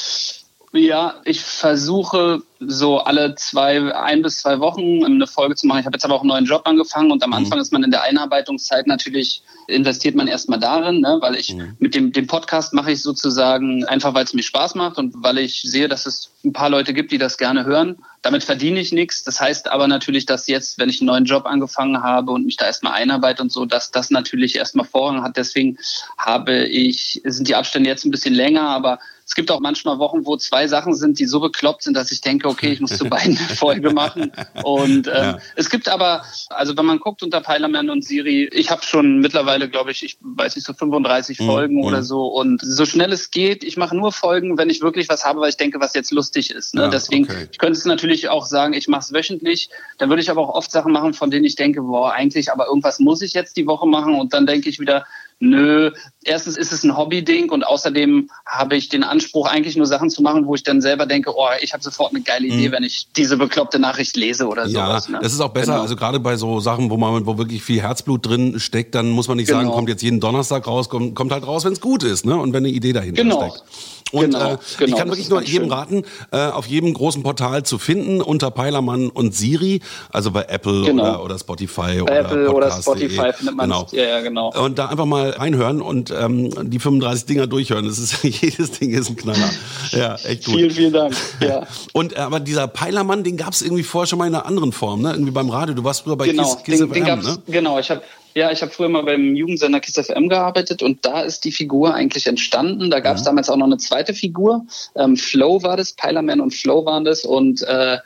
Ja, 0.72 1.16
ich 1.26 1.42
versuche 1.42 2.44
so 2.60 3.00
alle 3.00 3.34
zwei, 3.36 3.94
ein 3.96 4.22
bis 4.22 4.38
zwei 4.38 4.60
Wochen 4.60 5.04
eine 5.04 5.26
Folge 5.26 5.56
zu 5.56 5.66
machen. 5.66 5.80
Ich 5.80 5.86
habe 5.86 5.96
jetzt 5.96 6.06
aber 6.06 6.14
auch 6.14 6.22
einen 6.22 6.30
neuen 6.30 6.46
Job 6.46 6.62
angefangen 6.66 7.12
und 7.12 7.24
am 7.24 7.34
Anfang 7.34 7.60
ist 7.60 7.74
man 7.74 7.84
in 7.84 7.90
der 7.90 8.04
Einarbeitungszeit 8.04 8.86
natürlich, 8.86 9.42
investiert 9.68 10.14
man 10.16 10.28
erstmal 10.28 10.60
darin, 10.60 11.02
ne? 11.02 11.18
weil 11.22 11.36
ich 11.36 11.56
mit 11.80 11.96
dem, 11.96 12.12
dem 12.12 12.28
Podcast 12.28 12.74
mache 12.74 12.92
ich 12.92 13.02
sozusagen 13.02 13.84
einfach, 13.86 14.14
weil 14.14 14.26
es 14.26 14.34
mir 14.34 14.44
Spaß 14.44 14.76
macht 14.76 14.98
und 15.00 15.16
weil 15.24 15.40
ich 15.40 15.62
sehe, 15.62 15.88
dass 15.88 16.06
es 16.06 16.32
ein 16.46 16.54
paar 16.54 16.70
Leute 16.70 16.94
gibt, 16.94 17.12
die 17.12 17.18
das 17.18 17.38
gerne 17.38 17.66
hören. 17.66 17.98
Damit 18.22 18.44
verdiene 18.44 18.80
ich 18.80 18.92
nichts. 18.92 19.24
Das 19.24 19.40
heißt 19.40 19.72
aber 19.72 19.88
natürlich, 19.88 20.26
dass 20.26 20.48
jetzt, 20.48 20.78
wenn 20.78 20.90
ich 20.90 21.00
einen 21.00 21.08
neuen 21.08 21.26
Job 21.26 21.46
angefangen 21.46 22.04
habe 22.04 22.32
und 22.32 22.46
mich 22.46 22.58
da 22.58 22.66
erstmal 22.66 22.94
einarbeite 22.94 23.42
und 23.42 23.52
so, 23.52 23.66
dass 23.66 23.92
das 23.92 24.12
natürlich 24.12 24.56
erstmal 24.56 24.86
Vorrang 24.86 25.24
hat. 25.24 25.38
Deswegen 25.38 25.78
habe 26.18 26.66
ich, 26.66 27.22
sind 27.24 27.48
die 27.48 27.56
Abstände 27.56 27.90
jetzt 27.90 28.06
ein 28.06 28.12
bisschen 28.12 28.34
länger, 28.36 28.68
aber 28.68 29.00
es 29.30 29.36
gibt 29.36 29.52
auch 29.52 29.60
manchmal 29.60 30.00
Wochen, 30.00 30.26
wo 30.26 30.38
zwei 30.38 30.68
Sachen 30.68 30.96
sind, 30.96 31.20
die 31.20 31.26
so 31.26 31.40
bekloppt 31.40 31.84
sind, 31.84 31.96
dass 31.96 32.12
ich 32.12 32.20
denke, 32.20 32.48
okay, 32.48 32.72
ich 32.72 32.80
muss 32.80 32.98
zu 32.98 33.06
beiden 33.06 33.38
eine 33.38 33.56
Folge 33.56 33.94
machen. 33.94 34.32
Und 34.64 35.06
ähm, 35.06 35.14
Ja. 35.14 35.38
es 35.56 35.70
gibt 35.70 35.88
aber, 35.88 36.24
also 36.50 36.76
wenn 36.76 36.86
man 36.88 36.98
guckt 36.98 37.22
unter 37.22 37.40
Pilerman 37.40 37.92
und 37.92 38.04
Siri, 38.04 38.50
ich 38.52 38.72
habe 38.72 38.82
schon 38.82 39.20
mittlerweile, 39.20 39.70
glaube 39.70 39.92
ich, 39.92 40.04
ich 40.04 40.18
weiß 40.20 40.56
nicht, 40.56 40.66
so 40.66 40.74
35 40.74 41.38
Folgen 41.38 41.76
mhm. 41.76 41.84
oder 41.84 42.02
so. 42.02 42.26
Und 42.26 42.60
so 42.64 42.88
schnell 42.88 43.14
es 43.14 43.30
geht, 43.30 43.64
ich 43.64 43.78
mache 43.78 43.96
nur 43.96 44.12
Folgen, 44.12 44.58
wenn 44.58 44.72
ich 44.72 44.82
wirklich 44.82 45.08
was 45.10 45.24
habe, 45.24 45.42
weil 45.42 45.50
ich 45.50 45.58
denke, 45.58 45.80
was 45.80 45.94
jetzt 45.94 46.12
lustig 46.12 46.50
ist. 46.50 46.74
Ne? 46.74 46.82
Ja, 46.82 46.88
Deswegen, 46.88 47.26
okay. 47.26 47.48
ich 47.52 47.60
könnte 47.60 47.78
es 47.78 47.86
natürlich 47.86 48.30
auch 48.30 48.48
sagen, 48.48 48.74
ich 48.74 48.88
mache 48.88 49.02
es 49.02 49.14
wöchentlich. 49.14 49.70
Dann 50.00 50.10
würde 50.10 50.24
ich 50.24 50.32
aber 50.32 50.42
auch 50.42 50.56
oft 50.56 50.72
Sachen 50.72 50.92
machen, 50.92 51.14
von 51.14 51.30
denen 51.30 51.46
ich 51.46 51.56
denke, 51.56 51.84
boah, 51.84 52.14
eigentlich, 52.14 52.52
aber 52.52 52.66
irgendwas 52.66 52.98
muss 52.98 53.22
ich 53.22 53.34
jetzt 53.34 53.58
die 53.58 53.68
Woche 53.68 53.86
machen. 53.86 54.16
Und 54.16 54.34
dann 54.34 54.48
denke 54.48 54.70
ich 54.70 54.80
wieder, 54.80 55.06
nö, 55.39 55.91
erstens 56.24 56.58
ist 56.58 56.72
es 56.72 56.84
ein 56.84 56.96
Hobby-Ding 56.96 57.50
und 57.50 57.63
außerdem 57.65 58.29
habe 58.46 58.75
ich 58.75 58.89
den 58.89 59.03
Anspruch, 59.03 59.48
eigentlich 59.48 59.77
nur 59.77 59.86
Sachen 59.86 60.10
zu 60.10 60.22
machen, 60.22 60.46
wo 60.46 60.55
ich 60.55 60.63
dann 60.63 60.81
selber 60.81 61.05
denke, 61.05 61.31
oh, 61.36 61.48
ich 61.62 61.74
habe 61.74 61.81
sofort 61.84 62.13
eine 62.13 62.22
geile 62.22 62.48
Idee, 62.48 62.69
mhm. 62.69 62.74
wenn 62.74 62.84
ich 62.84 63.08
diese 63.15 63.38
bekloppte 63.38 63.79
Nachricht 63.79 64.17
lese 64.17 64.48
oder 64.48 64.65
ja, 64.67 64.88
sowas. 64.88 65.08
Ja, 65.08 65.13
ne? 65.13 65.19
das 65.22 65.34
ist 65.34 65.39
auch 65.39 65.50
besser. 65.50 65.74
Genau. 65.74 65.81
Also 65.81 65.96
gerade 65.96 66.19
bei 66.19 66.36
so 66.36 66.60
Sachen, 66.60 66.89
wo 66.89 66.98
man, 66.98 67.25
wo 67.25 67.38
wirklich 67.38 67.63
viel 67.63 67.81
Herzblut 67.81 68.25
drin 68.25 68.60
steckt, 68.60 68.96
dann 68.96 69.10
muss 69.10 69.27
man 69.27 69.38
nicht 69.38 69.48
genau. 69.48 69.62
sagen, 69.62 69.72
kommt 69.72 69.89
jetzt 69.89 70.01
jeden 70.01 70.19
Donnerstag 70.19 70.67
raus, 70.67 70.89
kommt, 70.89 71.15
kommt 71.15 71.31
halt 71.31 71.48
raus, 71.48 71.63
wenn 71.65 71.74
es 71.74 71.81
gut 71.81 72.03
ist, 72.03 72.25
ne? 72.25 72.36
Und 72.36 72.53
wenn 72.53 72.65
eine 72.65 72.74
Idee 72.74 72.93
dahinter 72.93 73.24
genau. 73.24 73.50
steckt. 73.50 73.63
Und 74.12 74.32
genau, 74.32 74.54
äh, 74.54 74.58
genau, 74.78 74.89
ich 74.89 74.96
kann 74.96 75.08
wirklich 75.10 75.30
nur 75.30 75.42
jedem 75.42 75.63
schön. 75.63 75.72
raten, 75.72 76.04
äh, 76.32 76.48
auf 76.48 76.68
jedem 76.68 76.94
großen 76.94 77.24
Portal 77.24 77.63
zu 77.63 77.78
finden 77.78 78.22
unter 78.22 78.51
Peilermann 78.51 79.10
und 79.10 79.36
Siri, 79.36 79.82
also 80.12 80.32
bei 80.32 80.44
Apple 80.44 80.86
genau. 80.86 81.04
oder, 81.04 81.24
oder 81.25 81.39
Spotify 81.39 81.82
bei 81.82 82.04
oder 82.04 82.20
Apple 82.20 82.51
oder 82.51 82.72
Spotify 82.72 83.32
findet 83.34 83.56
man 83.56 83.70
genau. 83.70 83.88
Ja, 83.92 84.04
ja, 84.04 84.22
genau. 84.22 84.51
Und 84.51 84.80
da 84.80 84.88
einfach 84.88 85.06
mal 85.06 85.32
reinhören 85.32 85.82
und 85.82 86.12
ähm, 86.12 86.70
die 86.70 86.80
35 86.80 87.25
Dinger 87.25 87.48
durchhören. 87.48 87.86
Das 87.86 88.00
ist 88.00 88.24
jedes 88.24 88.72
Ding 88.72 88.92
ist 88.92 89.10
ein 89.10 89.16
Knaller. 89.16 89.50
Ja, 89.92 90.16
echt 90.16 90.46
gut. 90.46 90.56
Vielen, 90.56 90.72
vielen 90.72 90.94
Dank. 90.94 91.16
Ja. 91.42 91.68
Und 91.94 92.16
äh, 92.16 92.20
aber 92.20 92.39
dieser 92.39 92.68
Peilermann, 92.68 93.24
den 93.24 93.38
gab 93.38 93.54
es 93.54 93.62
irgendwie 93.62 93.84
vorher 93.84 94.08
schon 94.08 94.20
mal 94.20 94.28
in 94.28 94.36
einer 94.36 94.46
anderen 94.46 94.72
Form, 94.72 95.01
ne? 95.01 95.12
Irgendwie 95.12 95.32
beim 95.32 95.50
Radio. 95.50 95.74
Du 95.74 95.84
warst 95.84 96.01
früher 96.01 96.16
bei 96.16 96.28
genau, 96.28 96.56
Kiss, 96.56 96.63
Kiss 96.63 96.80
den, 96.80 96.92
den 96.92 97.04
ne? 97.04 97.38
Genau, 97.48 97.80
ich 97.80 97.89
habe 97.89 98.01
ja, 98.36 98.52
ich 98.52 98.62
habe 98.62 98.72
früher 98.72 98.90
mal 98.90 99.04
beim 99.04 99.36
Jugendsender 99.36 99.80
Kiss 99.80 99.96
FM 99.96 100.30
gearbeitet 100.30 100.84
und 100.84 101.06
da 101.06 101.22
ist 101.22 101.46
die 101.46 101.52
Figur 101.52 101.94
eigentlich 101.94 102.28
entstanden. 102.28 102.90
Da 102.90 103.00
gab 103.00 103.16
es 103.16 103.22
ja. 103.22 103.26
damals 103.26 103.50
auch 103.50 103.58
noch 103.58 103.66
eine 103.66 103.78
zweite 103.78 104.14
Figur. 104.14 104.66
Ähm, 104.96 105.18
Flow 105.18 105.64
war 105.64 105.78
das, 105.78 105.94
Pilerman 105.94 106.42
und 106.42 106.54
Flow 106.54 106.86
waren 106.86 107.06
das 107.06 107.26
und 107.26 107.62
äh, 107.64 107.98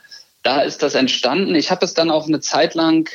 da 0.42 0.60
ist 0.60 0.82
das 0.82 0.94
entstanden. 0.94 1.54
Ich 1.54 1.70
habe 1.70 1.84
es 1.84 1.94
dann 1.94 2.10
auch 2.10 2.26
eine 2.26 2.40
Zeit 2.40 2.74
lang 2.74 3.08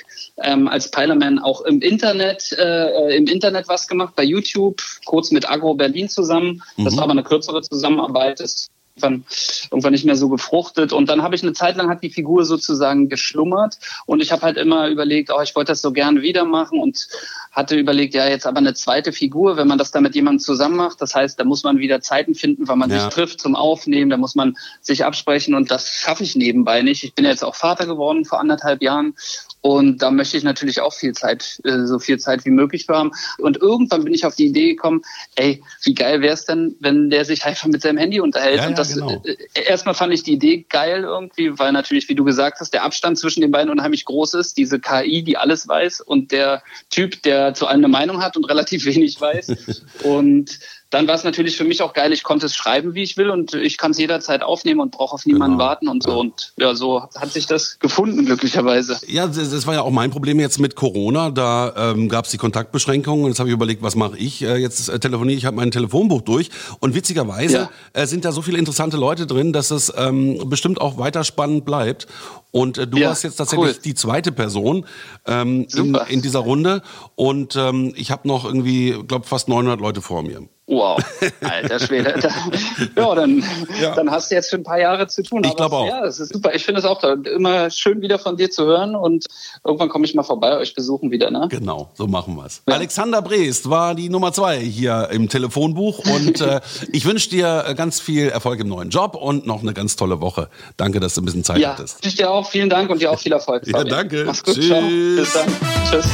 ähm, 0.43 0.67
als 0.67 0.89
Pilerman 0.89 1.39
auch 1.39 1.61
im 1.61 1.81
Internet, 1.81 2.51
äh, 2.53 3.15
im 3.15 3.27
Internet 3.27 3.67
was 3.67 3.87
gemacht, 3.87 4.15
bei 4.15 4.23
YouTube, 4.23 4.81
kurz 5.05 5.29
mit 5.31 5.49
Agro 5.49 5.75
Berlin 5.75 6.09
zusammen. 6.09 6.63
Das 6.77 6.93
mhm. 6.93 6.97
war 6.97 7.03
aber 7.03 7.11
eine 7.11 7.23
kürzere 7.23 7.61
Zusammenarbeit. 7.61 8.39
Das 8.39 8.67
irgendwann, 8.99 9.23
irgendwann 9.71 9.93
nicht 9.93 10.05
mehr 10.05 10.15
so 10.15 10.29
gefruchtet. 10.29 10.93
Und 10.93 11.09
dann 11.09 11.23
habe 11.23 11.35
ich 11.35 11.43
eine 11.43 11.53
Zeit 11.53 11.75
lang 11.77 11.89
hat 11.89 12.03
die 12.03 12.09
Figur 12.09 12.45
sozusagen 12.45 13.09
geschlummert 13.09 13.77
und 14.05 14.21
ich 14.21 14.31
habe 14.31 14.41
halt 14.43 14.57
immer 14.57 14.87
überlegt, 14.87 15.31
oh, 15.31 15.41
ich 15.41 15.55
wollte 15.55 15.71
das 15.71 15.81
so 15.81 15.91
gerne 15.91 16.21
wieder 16.21 16.45
machen 16.45 16.79
und 16.79 17.07
hatte 17.51 17.75
überlegt, 17.75 18.13
ja, 18.13 18.27
jetzt 18.27 18.45
aber 18.45 18.57
eine 18.57 18.73
zweite 18.73 19.11
Figur, 19.11 19.57
wenn 19.57 19.67
man 19.67 19.77
das 19.77 19.91
dann 19.91 20.03
mit 20.03 20.15
jemandem 20.15 20.39
zusammen 20.39 20.75
macht. 20.75 21.01
Das 21.01 21.15
heißt, 21.15 21.39
da 21.39 21.43
muss 21.43 21.63
man 21.63 21.79
wieder 21.79 22.01
Zeiten 22.01 22.35
finden, 22.35 22.67
weil 22.67 22.75
man 22.75 22.89
ja. 22.89 22.99
sich 22.99 23.13
trifft 23.13 23.41
zum 23.41 23.55
Aufnehmen, 23.55 24.09
da 24.09 24.17
muss 24.17 24.35
man 24.35 24.55
sich 24.81 25.03
absprechen 25.03 25.55
und 25.55 25.71
das 25.71 25.89
schaffe 25.89 26.23
ich 26.23 26.35
nebenbei 26.35 26.81
nicht. 26.81 27.03
Ich 27.03 27.15
bin 27.15 27.25
jetzt 27.25 27.43
auch 27.43 27.55
Vater 27.55 27.85
geworden 27.85 28.25
vor 28.25 28.39
anderthalb 28.39 28.81
Jahren 28.81 29.15
und 29.61 30.01
da 30.01 30.09
möchte 30.09 30.37
ich 30.37 30.43
natürlich 30.43 30.79
auch 30.79 30.93
viel 30.93 31.13
Zeit, 31.13 31.59
äh, 31.65 31.85
so 31.85 31.99
viel 31.99 32.17
Zeit 32.17 32.45
wie 32.45 32.49
möglich 32.49 32.85
haben. 32.87 33.11
Und 33.37 33.57
irgendwann 33.57 34.05
bin 34.05 34.13
ich 34.13 34.25
auf 34.25 34.35
die 34.35 34.47
Idee 34.47 34.69
gekommen, 34.69 35.01
ey, 35.35 35.61
wie 35.83 35.93
geil 35.93 36.21
wäre 36.21 36.33
es 36.33 36.45
denn, 36.45 36.75
wenn 36.79 37.09
der 37.09 37.25
sich 37.25 37.43
einfach 37.45 37.67
mit 37.67 37.81
seinem 37.81 37.97
Handy 37.97 38.21
unterhält. 38.21 38.61
Ja, 38.61 38.67
und 38.67 38.77
das 38.77 38.93
genau. 38.93 39.21
Äh, 39.25 39.63
erstmal 39.67 39.95
fand 39.95 40.13
ich 40.13 40.23
die 40.23 40.33
Idee 40.33 40.65
geil 40.69 41.03
irgendwie, 41.03 41.57
weil 41.59 41.73
natürlich, 41.73 42.07
wie 42.07 42.15
du 42.15 42.23
gesagt 42.23 42.59
hast, 42.61 42.73
der 42.73 42.83
Abstand 42.83 43.17
zwischen 43.17 43.41
den 43.41 43.51
beiden 43.51 43.69
unheimlich 43.69 44.05
groß 44.05 44.35
ist. 44.35 44.57
Diese 44.57 44.79
KI, 44.79 45.23
die 45.23 45.35
alles 45.37 45.67
weiß 45.67 46.01
und 46.01 46.31
der 46.31 46.63
Typ, 46.89 47.21
der 47.23 47.53
zu 47.53 47.67
allem 47.67 47.79
eine 47.79 47.89
Meinung 47.89 48.21
hat 48.21 48.37
und 48.37 48.45
relativ 48.49 48.85
wenig 48.85 49.19
weiß. 49.19 49.83
und 50.03 50.59
dann 50.89 51.07
war 51.07 51.15
es 51.15 51.23
natürlich 51.23 51.55
für 51.55 51.65
mich 51.65 51.81
auch 51.83 51.93
geil, 51.93 52.11
ich 52.11 52.23
konnte 52.23 52.47
es 52.47 52.55
schreiben, 52.55 52.95
wie 52.95 53.03
ich 53.03 53.15
will 53.15 53.29
und 53.29 53.53
ich 53.53 53.77
kann 53.77 53.91
es 53.91 53.99
jederzeit 53.99 54.41
aufnehmen 54.41 54.79
und 54.79 54.91
brauche 54.91 55.13
auf 55.13 55.25
niemanden 55.25 55.57
genau. 55.57 55.69
warten 55.69 55.87
und 55.87 56.01
so. 56.01 56.19
Und 56.19 56.53
ja, 56.57 56.73
so 56.73 57.03
hat 57.15 57.31
sich 57.31 57.45
das 57.45 57.77
gefunden, 57.77 58.25
glücklicherweise. 58.25 58.99
Ja, 59.07 59.27
das, 59.27 59.67
war 59.67 59.75
ja 59.75 59.81
auch 59.81 59.91
mein 59.91 60.09
Problem 60.09 60.39
jetzt 60.39 60.59
mit 60.59 60.75
Corona. 60.75 61.29
Da 61.29 61.91
ähm, 61.91 62.09
gab 62.09 62.25
es 62.25 62.31
die 62.31 62.37
Kontaktbeschränkungen 62.37 63.25
und 63.25 63.31
jetzt 63.31 63.39
habe 63.39 63.49
ich 63.49 63.53
überlegt, 63.53 63.83
was 63.83 63.95
mache 63.95 64.17
ich? 64.17 64.41
Äh, 64.41 64.57
jetzt 64.57 64.89
äh, 64.89 64.99
telefoniere 64.99 65.37
ich, 65.37 65.45
habe 65.45 65.57
mein 65.57 65.69
Telefonbuch 65.69 66.21
durch 66.21 66.49
und 66.79 66.95
witzigerweise 66.95 67.69
ja. 67.93 68.01
äh, 68.01 68.07
sind 68.07 68.25
da 68.25 68.31
so 68.31 68.41
viele 68.41 68.57
interessante 68.57 68.97
Leute 68.97 69.27
drin, 69.27 69.53
dass 69.53 69.69
es 69.69 69.93
ähm, 69.95 70.49
bestimmt 70.49 70.81
auch 70.81 70.97
weiter 70.97 71.23
spannend 71.23 71.65
bleibt. 71.65 72.07
Und 72.51 72.79
äh, 72.79 72.87
du 72.87 72.97
ja, 72.97 73.09
warst 73.09 73.23
jetzt 73.23 73.35
tatsächlich 73.35 73.75
cool. 73.75 73.81
die 73.85 73.93
zweite 73.93 74.31
Person 74.31 74.87
ähm, 75.27 75.67
in, 75.75 75.95
in, 76.09 76.21
dieser 76.23 76.39
Runde 76.39 76.81
und 77.15 77.55
ähm, 77.55 77.93
ich 77.95 78.09
habe 78.09 78.27
noch 78.27 78.43
irgendwie, 78.43 78.95
glaube 79.07 79.27
fast 79.27 79.49
900 79.49 79.79
Leute 79.79 80.01
vor 80.01 80.23
mir. 80.23 80.47
Wow, 80.69 81.01
alter 81.41 81.79
Schwede. 81.79 82.19
ja, 82.95 83.15
dann, 83.15 83.43
ja. 83.81 83.95
dann 83.95 84.11
hast 84.11 84.29
du 84.29 84.35
jetzt 84.35 84.51
für 84.51 84.55
ein 84.55 84.63
paar 84.63 84.79
Jahre 84.79 85.07
zu 85.07 85.23
tun. 85.23 85.43
Ich 85.43 85.55
glaube 85.55 85.75
auch. 85.75 85.87
Ja, 85.87 86.01
das 86.01 86.19
ist 86.19 86.31
super. 86.31 86.53
Ich 86.53 86.63
finde 86.63 86.79
es 86.79 86.85
auch 86.85 87.01
toll. 87.01 87.25
immer 87.25 87.71
schön 87.71 88.03
wieder 88.03 88.19
von 88.19 88.37
dir 88.37 88.51
zu 88.51 88.65
hören 88.65 88.95
und 88.95 89.25
irgendwann 89.65 89.89
komme 89.89 90.05
ich 90.05 90.13
mal 90.13 90.21
vorbei, 90.21 90.57
euch 90.57 90.75
besuchen 90.75 91.09
wieder. 91.09 91.31
Ne? 91.31 91.47
Genau, 91.49 91.89
so 91.95 92.05
machen 92.05 92.35
wir 92.35 92.45
es. 92.45 92.61
Ja. 92.67 92.75
Alexander 92.75 93.23
Breest 93.23 93.67
war 93.71 93.95
die 93.95 94.09
Nummer 94.09 94.31
zwei 94.31 94.59
hier 94.59 95.09
im 95.11 95.27
Telefonbuch 95.27 95.99
und 96.05 96.39
äh, 96.41 96.61
ich 96.91 97.03
wünsche 97.05 97.31
dir 97.31 97.73
ganz 97.75 97.99
viel 97.99 98.29
Erfolg 98.29 98.59
im 98.59 98.67
neuen 98.67 98.91
Job 98.91 99.15
und 99.15 99.47
noch 99.47 99.63
eine 99.63 99.73
ganz 99.73 99.95
tolle 99.95 100.21
Woche. 100.21 100.49
Danke, 100.77 100.99
dass 100.99 101.15
du 101.15 101.21
ein 101.21 101.25
bisschen 101.25 101.43
Zeit 101.43 101.57
ja, 101.57 101.71
hattest. 101.71 102.05
Ich 102.05 102.15
dir 102.15 102.29
auch. 102.29 102.47
Vielen 102.47 102.69
Dank 102.69 102.91
und 102.91 103.01
dir 103.01 103.11
auch 103.11 103.19
viel 103.19 103.33
Erfolg. 103.33 103.63
Ja, 103.69 103.83
danke. 103.83 104.23
Mach's 104.25 104.43
gut. 104.43 104.55
Tschüss. 104.55 104.67
Ciao. 104.67 104.81
Bis 104.81 105.33
dann. 105.33 105.47
Tschüss. 105.89 106.05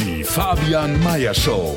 Die 0.00 0.24
Fabian 0.24 1.02
Meyer 1.02 1.32
Show. 1.32 1.76